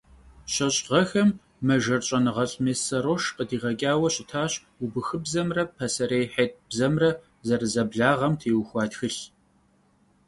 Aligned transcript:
ЩэщӀ 0.53 0.81
гъэхэм 0.87 1.29
мэжэр 1.65 2.01
щӀэныгъэлӀ 2.07 2.55
Мессарош 2.63 3.23
къыдигъэкӀауэ 3.35 4.07
щытащ 4.13 4.53
убыхыбзэмрэ 4.83 5.63
пасэрей 5.77 6.25
хьэт 6.33 6.51
бзэмрэ 6.69 7.11
зэрызэблагъэм 7.47 8.33
теухуа 8.39 8.83
тхылъ. 8.91 9.21